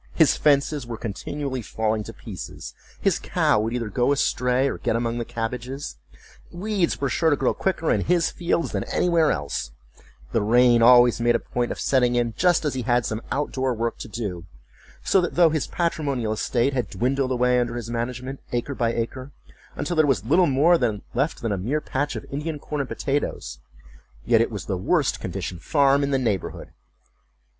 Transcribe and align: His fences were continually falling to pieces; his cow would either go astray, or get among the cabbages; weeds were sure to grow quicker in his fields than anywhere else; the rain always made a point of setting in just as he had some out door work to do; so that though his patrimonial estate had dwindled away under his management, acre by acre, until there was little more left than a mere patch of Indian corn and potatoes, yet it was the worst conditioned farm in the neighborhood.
His 0.15 0.35
fences 0.35 0.87
were 0.87 0.97
continually 0.97 1.61
falling 1.61 2.03
to 2.05 2.11
pieces; 2.11 2.73
his 2.99 3.19
cow 3.19 3.59
would 3.59 3.71
either 3.71 3.87
go 3.87 4.11
astray, 4.11 4.67
or 4.67 4.79
get 4.79 4.95
among 4.95 5.19
the 5.19 5.23
cabbages; 5.25 5.97
weeds 6.49 6.99
were 6.99 7.07
sure 7.07 7.29
to 7.29 7.35
grow 7.35 7.53
quicker 7.53 7.91
in 7.91 8.01
his 8.05 8.31
fields 8.31 8.71
than 8.71 8.83
anywhere 8.85 9.31
else; 9.31 9.69
the 10.31 10.41
rain 10.41 10.81
always 10.81 11.21
made 11.21 11.35
a 11.35 11.39
point 11.39 11.71
of 11.71 11.79
setting 11.79 12.15
in 12.15 12.33
just 12.35 12.65
as 12.65 12.73
he 12.73 12.81
had 12.81 13.05
some 13.05 13.21
out 13.31 13.51
door 13.51 13.75
work 13.75 13.99
to 13.99 14.07
do; 14.07 14.47
so 15.03 15.21
that 15.21 15.35
though 15.35 15.51
his 15.51 15.67
patrimonial 15.67 16.33
estate 16.33 16.73
had 16.73 16.89
dwindled 16.89 17.29
away 17.31 17.59
under 17.59 17.75
his 17.75 17.91
management, 17.91 18.39
acre 18.51 18.73
by 18.73 18.91
acre, 18.91 19.31
until 19.75 19.95
there 19.95 20.07
was 20.07 20.25
little 20.25 20.47
more 20.47 20.79
left 21.13 21.43
than 21.43 21.51
a 21.51 21.59
mere 21.59 21.79
patch 21.79 22.15
of 22.15 22.25
Indian 22.31 22.57
corn 22.57 22.81
and 22.81 22.89
potatoes, 22.89 23.59
yet 24.25 24.41
it 24.41 24.49
was 24.49 24.65
the 24.65 24.77
worst 24.77 25.19
conditioned 25.19 25.61
farm 25.61 26.01
in 26.01 26.09
the 26.09 26.17
neighborhood. 26.17 26.69